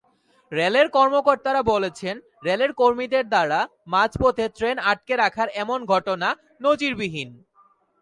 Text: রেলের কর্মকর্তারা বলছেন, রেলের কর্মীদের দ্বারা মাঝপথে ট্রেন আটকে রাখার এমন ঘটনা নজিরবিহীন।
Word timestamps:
রেলের 0.51 0.87
কর্মকর্তারা 0.89 1.61
বলছেন, 1.71 2.15
রেলের 2.45 2.71
কর্মীদের 2.73 3.25
দ্বারা 3.29 3.59
মাঝপথে 3.87 4.45
ট্রেন 4.57 4.77
আটকে 4.91 5.13
রাখার 5.17 5.49
এমন 5.63 5.79
ঘটনা 5.85 6.29
নজিরবিহীন। 6.61 7.29